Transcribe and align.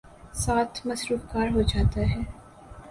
ساتھ 0.43 0.75
''مصروف 0.87 1.21
کار" 1.31 1.47
ہو 1.55 1.61
جاتا 1.71 2.01
ہے۔ 2.11 2.21